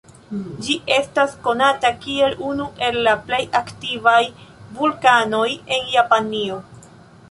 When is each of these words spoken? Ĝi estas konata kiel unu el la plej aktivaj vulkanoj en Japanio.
Ĝi 0.67 0.77
estas 0.95 1.35
konata 1.47 1.91
kiel 2.07 2.33
unu 2.49 2.67
el 2.89 2.99
la 3.09 3.15
plej 3.29 3.45
aktivaj 3.63 4.19
vulkanoj 4.81 5.49
en 5.57 5.91
Japanio. 6.01 6.65